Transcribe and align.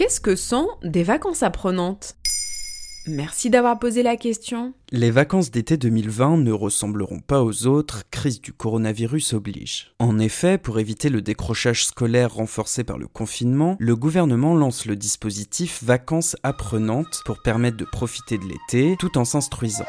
Qu'est-ce 0.00 0.22
que 0.22 0.34
sont 0.34 0.66
des 0.82 1.02
vacances 1.02 1.42
apprenantes? 1.42 2.16
Merci 3.06 3.50
d'avoir 3.50 3.78
posé 3.78 4.02
la 4.02 4.16
question. 4.16 4.72
Les 4.92 5.10
vacances 5.10 5.50
d'été 5.50 5.76
2020 5.76 6.38
ne 6.38 6.52
ressembleront 6.52 7.20
pas 7.20 7.42
aux 7.42 7.66
autres, 7.66 8.04
crise 8.10 8.40
du 8.40 8.54
coronavirus 8.54 9.34
oblige. 9.34 9.92
En 9.98 10.18
effet, 10.18 10.56
pour 10.56 10.78
éviter 10.78 11.10
le 11.10 11.20
décrochage 11.20 11.84
scolaire 11.84 12.32
renforcé 12.32 12.82
par 12.82 12.96
le 12.96 13.08
confinement, 13.08 13.76
le 13.78 13.94
gouvernement 13.94 14.54
lance 14.54 14.86
le 14.86 14.96
dispositif 14.96 15.84
Vacances 15.84 16.34
apprenantes 16.44 17.20
pour 17.26 17.42
permettre 17.42 17.76
de 17.76 17.84
profiter 17.84 18.38
de 18.38 18.44
l'été 18.44 18.96
tout 18.98 19.18
en 19.18 19.26
s'instruisant. 19.26 19.84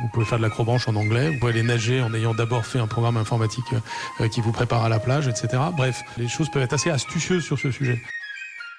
Vous 0.00 0.08
pouvez 0.14 0.24
faire 0.24 0.38
de 0.38 0.44
l'acrobranche 0.44 0.88
en 0.88 0.96
anglais, 0.96 1.32
vous 1.32 1.38
pouvez 1.38 1.52
aller 1.52 1.62
nager 1.62 2.00
en 2.00 2.14
ayant 2.14 2.32
d'abord 2.32 2.64
fait 2.64 2.78
un 2.78 2.86
programme 2.86 3.18
informatique 3.18 3.74
euh, 4.22 4.28
qui 4.28 4.40
vous 4.40 4.52
prépare 4.52 4.84
à 4.84 4.88
la 4.88 5.00
plage, 5.00 5.28
etc. 5.28 5.48
Bref, 5.76 6.02
les 6.16 6.28
choses 6.28 6.48
peuvent 6.50 6.62
être 6.62 6.72
assez 6.72 6.88
astucieuses 6.88 7.44
sur 7.44 7.58
ce 7.58 7.70
sujet. 7.70 8.00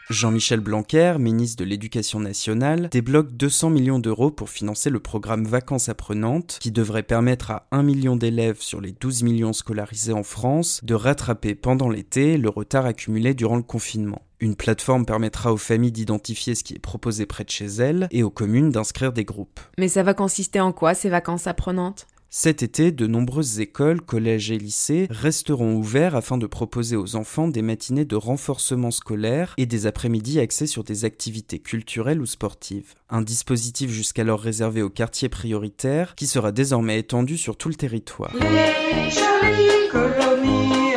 Jean-Michel 0.10 0.60
Blanquer, 0.60 1.18
ministre 1.20 1.64
de 1.64 1.70
l'Éducation 1.70 2.20
nationale, 2.20 2.90
débloque 2.90 3.32
200 3.32 3.70
millions 3.70 4.00
d'euros 4.00 4.32
pour 4.32 4.50
financer 4.50 4.90
le 4.90 5.00
programme 5.00 5.46
Vacances 5.46 5.88
apprenantes, 5.88 6.58
qui 6.60 6.72
devrait 6.72 7.04
permettre 7.04 7.52
à 7.52 7.68
1 7.70 7.84
million 7.84 8.16
d'élèves 8.16 8.60
sur 8.60 8.82
les 8.82 8.92
12 8.92 9.22
millions 9.22 9.54
scolarisés 9.54 10.14
en 10.14 10.24
France 10.24 10.82
de 10.84 10.96
rattraper 10.96 11.54
pendant 11.54 11.90
l'été 11.90 12.40
le 12.40 12.50
retard 12.50 12.88
accumulé 12.88 13.36
durant 13.36 13.56
le 13.56 13.62
confinement. 13.62 14.24
Une 14.40 14.56
plateforme 14.56 15.06
permettra 15.06 15.54
aux 15.54 15.58
familles 15.58 15.92
d'identifier 15.92 16.56
ce 16.56 16.64
qui 16.64 16.74
est 16.74 16.80
proposé 16.80 17.28
près 17.28 17.44
de 17.44 17.52
chez 17.52 17.68
elles 17.68 18.08
et 18.10 18.24
aux 18.24 18.32
communes 18.32 18.72
d'inscrire 18.72 19.14
des 19.14 19.26
groupes. 19.26 19.60
Mais 19.78 19.90
ça 19.90 20.02
va 20.02 20.16
consister 20.16 20.60
en 20.60 20.72
quoi 20.72 20.96
ces 20.96 21.10
vacances 21.10 21.46
apprenantes? 21.46 22.08
Cet 22.32 22.62
été, 22.62 22.92
de 22.92 23.08
nombreuses 23.08 23.60
écoles, 23.60 24.02
collèges 24.02 24.52
et 24.52 24.60
lycées 24.60 25.08
resteront 25.10 25.74
ouverts 25.76 26.16
afin 26.16 26.38
de 26.38 26.46
proposer 26.46 26.96
aux 26.96 27.16
enfants 27.16 27.48
des 27.48 27.64
matinées 27.64 28.06
de 28.06 28.16
renforcement 28.16 28.92
scolaire 28.92 29.56
et 29.58 29.66
des 29.66 29.88
après-midi 29.88 30.40
axés 30.40 30.68
sur 30.68 30.84
des 30.84 31.06
activités 31.06 31.58
culturelles 31.58 32.22
ou 32.22 32.28
sportives. 32.28 32.94
Un 33.10 33.24
dispositif 33.24 33.90
jusqu'alors 33.90 34.42
réservé 34.42 34.84
aux 34.84 34.92
quartiers 34.92 35.30
prioritaires 35.30 36.14
qui 36.16 36.28
sera 36.28 36.52
désormais 36.52 37.00
étendu 37.00 37.36
sur 37.38 37.58
tout 37.58 37.70
le 37.70 37.76
territoire. 37.76 38.32
Les 38.36 39.90
colonies 39.92 40.94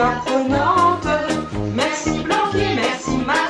merci 1.75 2.23
Blanqui, 2.23 2.75
merci 2.77 3.17
Macron. 3.27 3.42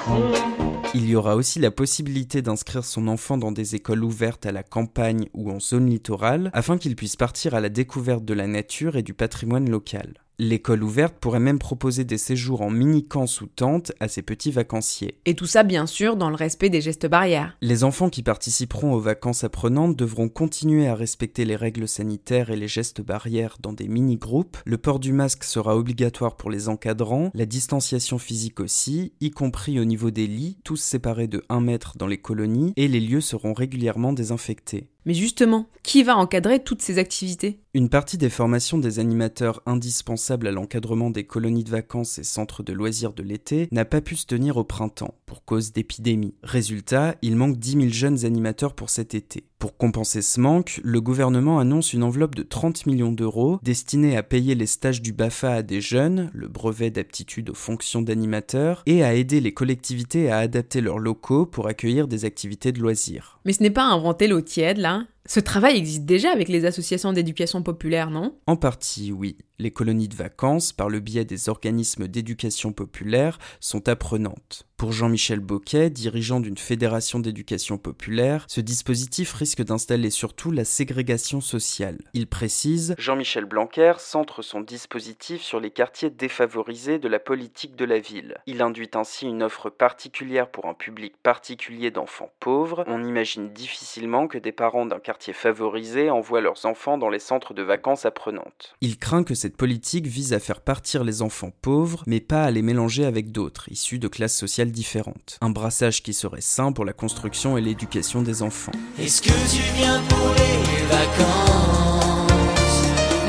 Il 1.13 1.17
y 1.17 1.19
aura 1.19 1.37
aussi 1.37 1.59
la 1.59 1.71
possibilité 1.71 2.41
d'inscrire 2.41 2.87
son 2.87 3.07
enfant 3.07 3.37
dans 3.37 3.53
des 3.53 3.75
écoles 3.75 4.03
ouvertes 4.03 4.47
à 4.47 4.51
la 4.51 4.63
campagne 4.63 5.29
ou 5.35 5.51
en 5.51 5.61
zone 5.61 5.91
littorale 5.91 6.51
afin 6.55 6.79
qu'il 6.79 6.97
puisse 6.97 7.17
partir 7.17 7.55
à 7.55 7.61
la 7.61 7.69
découverte 7.69 8.25
de 8.25 8.33
la 8.33 8.47
nature 8.47 8.97
et 8.97 9.03
du 9.03 9.13
patrimoine 9.13 9.69
local. 9.69 10.15
L'école 10.45 10.83
ouverte 10.83 11.15
pourrait 11.21 11.39
même 11.39 11.61
proposer 11.61 12.03
des 12.03 12.19
séjours 12.19 12.62
en 12.62 12.71
mini-camp 12.71 13.29
sous 13.29 13.47
tente 13.47 13.93
à 14.01 14.09
ses 14.09 14.23
petits 14.23 14.51
vacanciers. 14.51 15.21
Et 15.25 15.37
tout 15.37 15.47
ça, 15.47 15.62
bien 15.62 15.87
sûr, 15.87 16.17
dans 16.17 16.31
le 16.31 16.35
respect 16.35 16.69
des 16.69 16.81
gestes 16.81 17.07
barrières. 17.07 17.57
Les 17.61 17.85
enfants 17.85 18.11
qui 18.11 18.25
participeront 18.25 18.93
aux 18.93 18.98
vacances 18.98 19.45
apprenantes 19.45 19.95
devront 19.97 20.29
continuer 20.29 20.89
à 20.89 20.97
respecter 20.97 21.45
les 21.45 21.55
règles 21.55 21.87
sanitaires 21.87 22.51
et 22.51 22.57
les 22.57 22.67
gestes 22.67 23.03
barrières 23.03 23.59
dans 23.61 23.73
des 23.73 23.87
mini-groupes. 23.87 24.57
Le 24.65 24.79
port 24.79 24.98
du 24.98 25.13
masque 25.13 25.45
sera 25.45 25.77
obligatoire 25.77 26.35
pour 26.35 26.51
les 26.51 26.69
encadrants, 26.69 27.31
la 27.35 27.47
distanciation 27.47 28.19
physique 28.19 28.59
aussi, 28.59 29.13
y 29.20 29.31
compris 29.31 29.79
au 29.79 29.85
niveau 29.85 30.11
des 30.11 30.27
lits, 30.27 30.59
tous 30.65 30.79
séparés 30.79 31.29
de 31.29 31.45
1 31.51 31.61
mètre 31.61 31.97
dans 31.97 32.09
les 32.09 32.19
colonies, 32.19 32.73
et 32.75 32.89
les 32.89 32.98
lieux 32.98 33.20
seront 33.20 33.53
régulièrement 33.53 34.13
désinfectés. 34.13 34.89
Mais 35.05 35.14
justement, 35.14 35.67
qui 35.83 36.05
va 36.05 36.17
encadrer 36.17 36.62
toutes 36.62 36.83
ces 36.83 36.98
activités? 36.98 37.58
Une 37.75 37.89
partie 37.89 38.19
des 38.19 38.31
formations 38.31 38.78
des 38.78 39.00
animateurs 39.00 39.61
indispensables 39.67 40.47
à 40.47 40.53
l'encadrement 40.53 41.11
des 41.11 41.25
colonies 41.25 41.64
de 41.64 41.70
vacances 41.70 42.19
et 42.19 42.25
centres 42.25 42.62
de 42.62 42.72
loisirs 42.72 43.12
de 43.12 43.23
l'été 43.23 43.69
n'a 43.73 43.84
pas 43.84 44.00
pu 44.00 44.14
se 44.14 44.27
tenir 44.27 44.56
au 44.58 44.64
printemps, 44.64 45.14
pour 45.27 45.45
cause 45.45 45.73
d'épidémie. 45.73 46.34
Résultat, 46.42 47.17
il 47.23 47.36
manque 47.36 47.58
10 47.58 47.73
000 47.73 47.89
jeunes 47.89 48.25
animateurs 48.25 48.75
pour 48.75 48.91
cet 48.91 49.14
été. 49.14 49.45
Pour 49.62 49.77
compenser 49.77 50.23
ce 50.23 50.40
manque, 50.40 50.80
le 50.83 51.00
gouvernement 51.00 51.61
annonce 51.61 51.92
une 51.92 52.02
enveloppe 52.02 52.34
de 52.34 52.42
30 52.42 52.84
millions 52.86 53.12
d'euros 53.12 53.61
destinée 53.62 54.17
à 54.17 54.24
payer 54.24 54.56
les 54.56 54.67
stages 54.67 55.00
du 55.00 55.12
BAFA 55.12 55.52
à 55.52 55.62
des 55.62 55.80
jeunes, 55.80 56.33
le 56.34 56.48
brevet 56.48 56.90
d'aptitude 56.90 57.48
aux 57.48 57.55
fonctions 57.55 58.02
d'animateur, 58.02 58.83
et 58.86 59.05
à 59.05 59.14
aider 59.14 59.40
les 59.40 59.55
collectivités 59.55 60.33
à 60.33 60.39
adapter 60.39 60.80
leurs 60.80 60.98
locaux 60.98 61.46
pour 61.46 61.68
accueillir 61.68 62.08
des 62.08 62.24
activités 62.24 62.73
de 62.73 62.80
loisirs. 62.80 63.39
Mais 63.45 63.52
ce 63.52 63.62
n'est 63.62 63.70
pas 63.70 63.84
inventer 63.84 64.27
l'eau 64.27 64.40
tiède, 64.40 64.78
là? 64.78 65.05
Ce 65.27 65.41
travail 65.41 65.77
existe 65.77 66.05
déjà 66.05 66.31
avec 66.33 66.49
les 66.49 66.65
associations 66.65 67.13
d'éducation 67.13 67.63
populaire, 67.63 68.11
non? 68.11 68.37
En 68.47 68.57
partie, 68.57 69.13
oui. 69.13 69.37
Les 69.59 69.71
colonies 69.71 70.09
de 70.09 70.17
vacances, 70.17 70.73
par 70.73 70.89
le 70.89 70.99
biais 70.99 71.25
des 71.25 71.49
organismes 71.49 72.09
d'éducation 72.09 72.73
populaire, 72.73 73.39
sont 73.61 73.89
apprenantes. 73.89 74.67
Pour 74.77 74.91
Jean-Michel 74.91 75.39
Boquet, 75.39 75.91
dirigeant 75.91 76.41
d'une 76.41 76.59
fédération 76.59 77.21
d'éducation 77.21 77.79
populaire, 77.79 78.45
ce 78.49 78.61
dispositif 78.61 79.33
risque 79.33 79.63
d'installer 79.63 80.11
surtout 80.11 80.51
la 80.51 80.65
ségrégation 80.65 81.41
sociale. 81.41 81.99
Il 82.15 82.27
précise 82.27 82.97
Jean-Michel 82.99 83.45
Blanquer 83.45 83.93
centre 83.99 84.43
son 84.43 84.61
dispositif 84.61 85.43
sur 85.43 85.61
les 85.61 85.71
quartiers 85.71 86.11
défavorisés 86.11 86.99
de 86.99 87.07
la 87.07 87.21
politique 87.21 87.77
de 87.77 87.85
la 87.85 88.01
ville. 88.01 88.39
Il 88.47 88.61
induit 88.61 88.91
ainsi 88.95 89.27
une 89.27 89.45
offre 89.45 89.71
particulière 89.71 90.51
pour 90.51 90.67
un 90.67 90.75
public 90.75 91.15
particulier 91.23 91.93
d'enfants 91.93 92.33
pauvres. 92.41 92.83
On 92.89 93.05
imagine 93.05 93.53
difficilement 93.53 94.27
que 94.27 94.39
des 94.39 94.51
parents 94.51 94.87
d'un 94.87 94.99
favorisé 95.33 96.11
envoient 96.11 96.40
leurs 96.40 96.67
enfants 96.67 96.98
dans 96.98 97.08
les 97.08 97.18
centres 97.18 97.55
de 97.55 97.62
vacances 97.62 98.05
apprenantes. 98.05 98.74
Il 98.80 98.98
craint 98.98 99.24
que 99.24 99.34
cette 99.34 99.56
politique 99.56 100.06
vise 100.06 100.33
à 100.33 100.40
faire 100.40 100.61
partir 100.61 101.05
les 101.05 101.23
enfants 101.23 101.52
pauvres, 101.62 102.02
mais 102.06 102.20
pas 102.20 102.45
à 102.45 102.50
les 102.50 102.62
mélanger 102.62 103.05
avec 103.05 103.33
d'autres, 103.33 103.70
issus 103.70 103.98
de 103.98 104.08
classes 104.08 104.36
sociales 104.36 104.70
différentes. 104.70 105.39
Un 105.40 105.50
brassage 105.50 106.02
qui 106.02 106.14
serait 106.14 106.40
sain 106.40 106.73
pour 106.73 106.84
la 106.84 106.92
construction 106.92 107.56
et 107.56 107.61
l'éducation 107.61 108.23
des 108.23 108.42
enfants. 108.42 108.73
Est-ce 108.98 109.23
que 109.23 109.28
tu 109.28 109.62
viens 109.77 110.00
pour 110.08 110.28
les 110.34 110.86
vacances? 110.86 112.23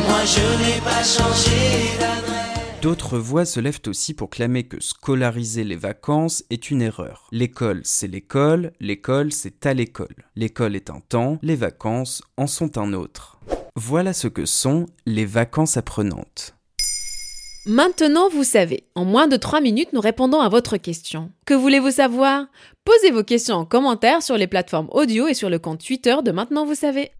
Moi 0.08 0.26
je 0.26 0.42
n'ai 0.64 0.82
pas 0.82 1.04
changé 1.04 1.98
d'adresse. 2.00 2.33
D'autres 2.84 3.18
voix 3.18 3.46
se 3.46 3.62
lèvent 3.62 3.80
aussi 3.88 4.14
pour 4.14 4.30
clamer 4.30 4.64
que 4.64 4.84
scolariser 4.84 5.64
les 5.64 5.78
vacances 5.78 6.44
est 6.50 6.70
une 6.70 6.82
erreur. 6.82 7.30
L'école, 7.32 7.80
c'est 7.86 8.10
l'école, 8.10 8.74
l'école, 8.82 9.32
c'est 9.32 9.66
à 9.66 9.74
l'école. 9.74 10.26
L'école 10.36 10.76
est 10.76 10.90
un 10.90 11.00
temps, 11.00 11.40
les 11.42 11.56
vacances 11.56 12.22
en 12.36 12.46
sont 12.46 12.78
un 12.78 12.92
autre. 12.92 13.40
Voilà 13.78 14.12
ce 14.12 14.28
que 14.28 14.46
sont 14.46 14.88
les 15.06 15.24
vacances 15.24 15.78
apprenantes. 15.78 16.56
Maintenant, 17.66 18.28
vous 18.28 18.44
savez. 18.44 18.84
En 18.96 19.06
moins 19.06 19.28
de 19.28 19.38
3 19.38 19.62
minutes, 19.62 19.94
nous 19.94 20.02
répondons 20.02 20.42
à 20.42 20.50
votre 20.50 20.76
question. 20.76 21.32
Que 21.46 21.54
voulez-vous 21.54 21.92
savoir? 21.92 22.48
Posez 22.84 23.12
vos 23.12 23.24
questions 23.24 23.56
en 23.56 23.66
commentaire 23.66 24.22
sur 24.22 24.36
les 24.36 24.48
plateformes 24.48 24.90
audio 24.92 25.30
et 25.30 25.34
sur 25.34 25.50
le 25.50 25.58
compte 25.58 25.86
Twitter 25.86 26.18
de 26.22 26.32
Maintenant, 26.32 26.66
vous 26.66 26.76
savez. 26.76 27.12